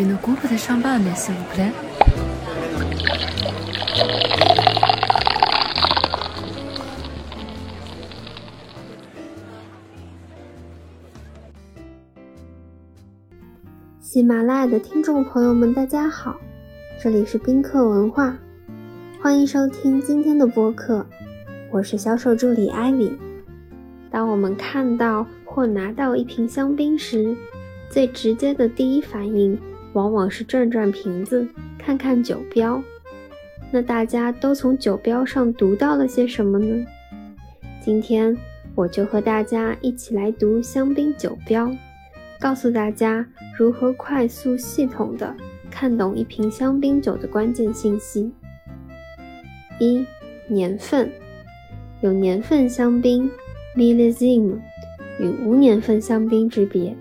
[0.00, 1.72] Une coupe de champagne, s'il vous plaît.
[14.00, 16.36] 喜马拉雅的听众朋友们，大家好，
[17.02, 18.38] 这里是宾客文化，
[19.20, 21.04] 欢迎收听今天的播客，
[21.72, 23.18] 我是销售助理艾莉。
[24.12, 27.36] 当我们看到或拿到一瓶香槟时，
[27.90, 29.58] 最直接的第一反应
[29.98, 31.44] 往往是转转瓶子，
[31.76, 32.80] 看看酒标。
[33.72, 36.86] 那大家都从酒标上读到了些什么呢？
[37.80, 38.36] 今天
[38.76, 41.68] 我就和大家一起来读香槟酒标，
[42.38, 43.26] 告诉大家
[43.58, 45.34] 如何快速系统的
[45.68, 48.30] 看懂一瓶香槟酒的关键信息。
[49.80, 50.06] 一、
[50.46, 51.10] 年份，
[52.02, 53.28] 有年份香槟
[53.76, 54.58] （millésime）
[55.18, 56.96] 与无年份香槟之别。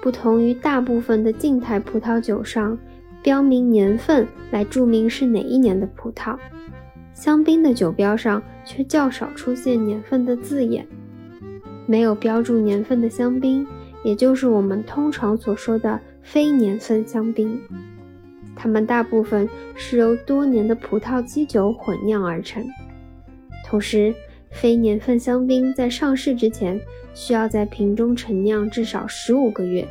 [0.00, 2.78] 不同于大部分的静态葡萄酒上
[3.22, 6.38] 标明年份来注明是哪一年的葡萄，
[7.12, 10.86] 香槟的酒标上却较少出现年份的字眼。
[11.86, 13.66] 没有标注年份的香槟，
[14.04, 17.60] 也就是我们通常所说的非年份香槟，
[18.54, 22.64] 它们大部分是由多年的葡萄基酒混酿而成。
[23.66, 24.14] 同时，
[24.50, 26.80] 非年份香槟在上市之前，
[27.14, 29.86] 需要在瓶中陈酿至少十五个月，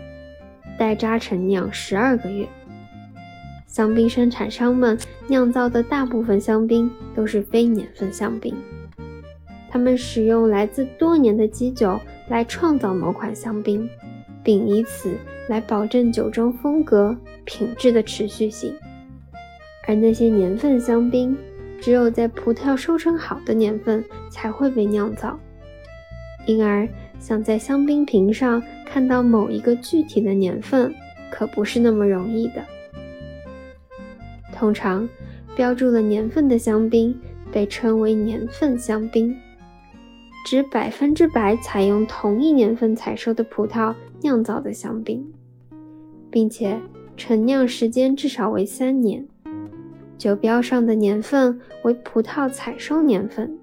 [0.78, 2.48] 待渣陈酿十二个月。
[3.66, 8.56] 香槟生产商们酿造的大部分香槟都是非年份香槟，
[9.70, 13.88] 他们使用来自多年的基酒来创造某款香槟，
[14.44, 15.16] 并以此
[15.48, 18.74] 来保证酒庄风格品质的持续性。
[19.86, 21.38] 而那些年份香槟，
[21.80, 25.40] 只有在葡萄收成好的年份才会被酿造，
[26.46, 26.88] 因而
[27.20, 30.94] 想在香槟瓶上看到某一个具体的年份，
[31.30, 32.66] 可不是那么容易的。
[34.52, 35.08] 通常，
[35.56, 37.16] 标注了年份的香槟
[37.52, 39.36] 被称为年份香槟，
[40.46, 45.26] 指百分之百采用同一年份采收的葡萄酿造的香槟，
[46.32, 46.80] 并且
[47.16, 49.28] 陈酿时间至少为三年。
[50.18, 53.56] 酒标上的年份为葡萄采收年份，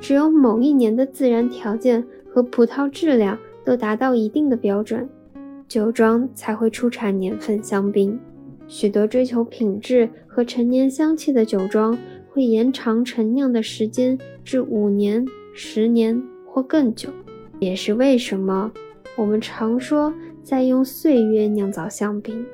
[0.00, 5.08] 只有某一年的自然条件和葡萄质量都达到一定的标准，
[5.68, 8.18] 酒庄才会出产年份香槟。
[8.68, 11.96] 许多追求品质和陈年香气的酒庄
[12.28, 17.08] 会延长陈酿的时间至五年、十年或更久，
[17.60, 18.72] 也是为什么
[19.16, 22.44] 我们常说在用岁月酿造香槟。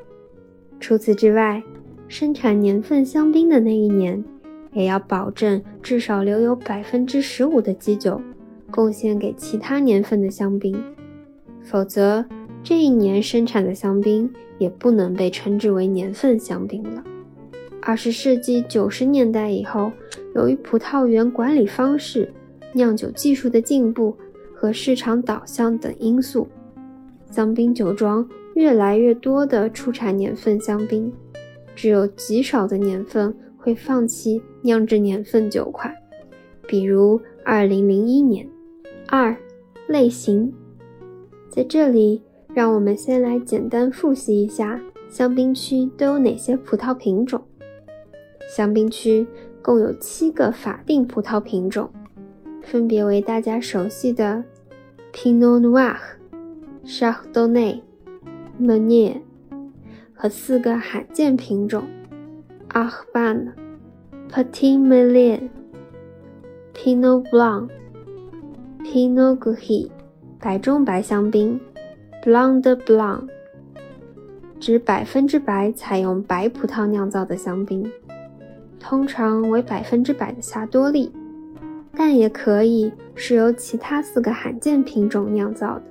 [0.78, 1.62] 除此之外，
[2.12, 4.22] 生产年份香槟的那一年，
[4.74, 8.20] 也要保证至少留有百分之十五的基酒
[8.70, 10.76] 贡献给其他年份的香槟，
[11.62, 12.22] 否则
[12.62, 17.02] 这一年生产的香槟也不能被称之为年份香槟了。
[17.80, 19.90] 二十世纪九十年代以后，
[20.34, 22.30] 由于葡萄园管理方式、
[22.74, 24.14] 酿酒技术的进步
[24.54, 26.46] 和市场导向等因素，
[27.30, 31.10] 香槟酒庄越来越多地出产年份香槟。
[31.74, 35.94] 只有极少的年份会放弃酿制年份酒款，
[36.66, 38.48] 比如二零零一年。
[39.08, 39.36] 二
[39.88, 40.52] 类型，
[41.48, 42.22] 在这里，
[42.54, 47.42] 让我们先来简单复习一下香槟区都有哪些葡萄品种。
[48.48, 49.26] 香槟区
[49.60, 51.90] 共有七个法定葡萄品种，
[52.62, 54.42] 分别为大家熟悉的
[55.12, 55.96] Pinot Noir、
[56.84, 57.80] Chardonnay、
[58.60, 59.20] Meunier。
[60.22, 61.82] 和四个罕见品种
[62.68, 63.52] a r b a n
[64.30, 65.48] Petit Meunier、
[66.72, 67.68] Pinot Blanc、
[68.84, 69.90] Pinot g r i
[70.38, 71.60] 白中白香槟、
[72.22, 73.26] Blanc de Blanc
[74.60, 77.90] 指百分之百采用白葡萄酿造的香槟，
[78.78, 81.10] 通常为百分之百的霞多丽，
[81.96, 85.82] 但也可以是由其他四个罕见品种酿造的。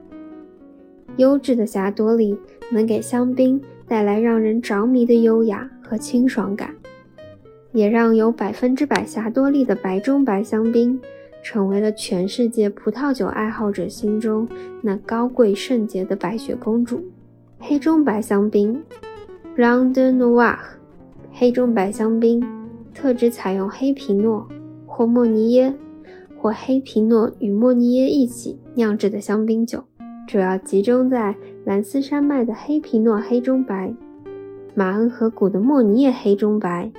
[1.18, 2.40] 优质的霞多丽
[2.72, 3.62] 能给香槟。
[3.88, 6.74] 带来让人着迷的优雅和清爽感，
[7.72, 11.00] 也让有百分之百霞多丽的白中白香槟
[11.44, 14.48] 成为了全世界葡萄酒爱好者心中
[14.81, 17.04] 那高贵圣洁的白雪公主。
[17.60, 18.81] 黑中白香槟
[19.56, 20.57] （Blanc de Noir），
[21.31, 22.44] 黑中白香槟
[22.94, 24.48] 特指采用黑皮诺
[24.86, 25.74] 或莫尼耶，
[26.38, 29.84] 或黑皮诺与莫尼耶一起酿制的香槟酒。
[30.27, 31.35] 主要集中在
[31.65, 33.94] 兰斯山脉的黑皮诺黑中白、
[34.73, 36.89] 马恩河谷的莫尼耶黑中白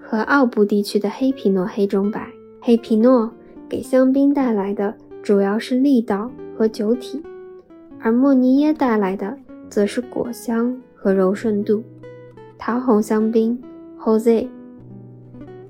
[0.00, 2.28] 和奥布地区的黑皮诺黑中白。
[2.60, 3.30] 黑皮诺
[3.68, 7.22] 给香槟带来的主要是力道和酒体，
[8.00, 9.36] 而莫尼耶带来的
[9.68, 11.84] 则是果香和柔顺度。
[12.58, 13.62] 桃红香槟
[14.00, 14.48] Jose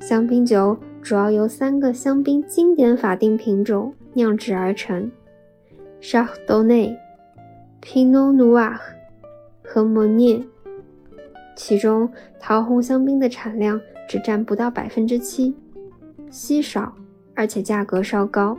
[0.01, 5.11] 香槟酒主要由三个香槟经典法定品种酿制而成
[6.05, 6.95] ：Chardonnay、
[7.81, 8.79] Pinot Noir
[9.63, 10.49] 和 m o n i e。
[11.57, 15.55] 其中，桃红香槟的产量只占不到百分之七，
[16.29, 16.93] 稀少，
[17.35, 18.59] 而且价格稍高。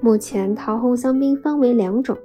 [0.00, 2.16] 目前，桃红香槟分为两种：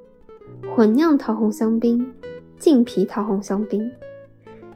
[0.74, 2.10] 混酿桃红香槟、
[2.58, 3.92] 净皮桃红香槟。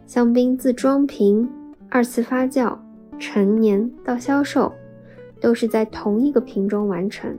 [0.05, 1.49] 香槟自装瓶、
[1.89, 2.77] 二次发酵、
[3.17, 4.73] 陈年到销售，
[5.39, 7.33] 都是在同一个瓶中完成，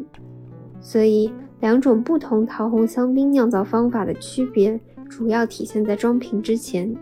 [0.80, 1.30] 所以
[1.62, 6.92] 两种不同桃红香槟酿造方法的区别，主要体现在装瓶之前。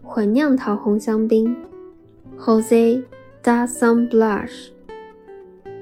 [0.00, 1.56] 混酿桃红香槟
[2.38, 3.02] ，Jose
[3.42, 4.68] da San Blas，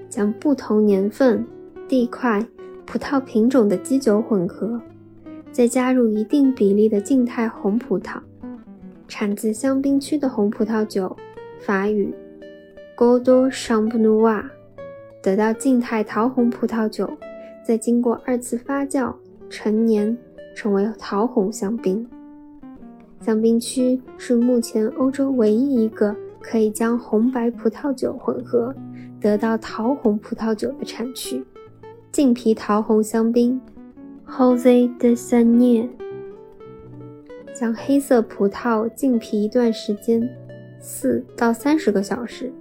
[0.08, 1.46] 将不同年份、
[1.87, 2.46] 地块、
[2.87, 4.81] 葡萄品种的基酒混合，
[5.52, 8.19] 再加入一定比例的静态红葡萄，
[9.06, 11.14] 产自香槟区的红葡萄酒，
[11.61, 12.14] 法语
[12.96, 14.43] Godo Champenois，
[15.23, 17.06] 得到静态桃红葡萄酒，
[17.67, 19.13] 再经过二次发酵、
[19.51, 20.17] 陈年，
[20.55, 22.09] 成为桃红香槟。
[23.21, 28.73] 香槟区是目前欧洲唯一一个可以将红白葡萄酒混合
[29.21, 31.45] 得到桃红葡萄酒的产区。
[32.13, 33.61] 净皮桃红香槟
[34.29, 35.91] Jose de s a n i e
[37.53, 40.31] 将黑色葡萄浸皮一段时间，
[40.79, 42.53] 四到三十个小时，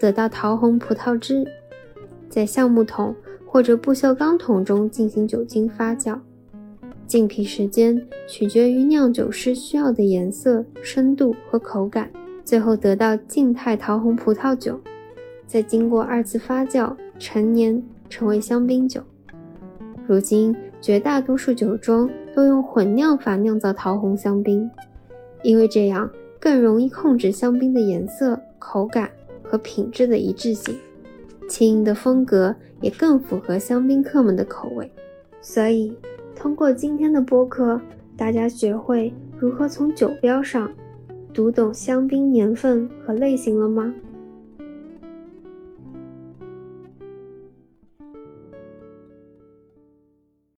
[0.00, 1.46] 得到桃红葡萄汁，
[2.28, 3.14] 在橡木桶
[3.52, 6.18] 或者不锈钢桶中进行酒精发酵。
[7.06, 12.10] 浸皮时间取决于酿酒师需要的颜色、深度和口感，
[12.42, 14.80] 最后得到静态桃红葡萄酒，
[15.46, 19.02] 再经过二次发酵、陈年，成为香槟酒。
[20.06, 24.70] 如今，绝大多数酒庄都用混酿法酿造桃红香槟，
[25.42, 26.10] 因为这样
[26.40, 29.10] 更容易控制香槟的颜色、口感
[29.42, 30.74] 和品质的一致性，
[31.52, 34.90] 轻盈的风格也更符合香槟客们的口味，
[35.42, 35.94] 所以。
[36.34, 37.78] 通过今天的播客，
[38.16, 40.72] 大家学会如何从酒标上
[41.34, 43.94] 读懂香槟年份和类型了吗？